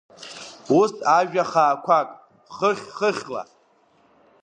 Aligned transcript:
Ус 0.79 0.91
ажәа 1.17 1.43
хаақәак 1.51 2.09
хыхь-хыхьла… 2.55 3.43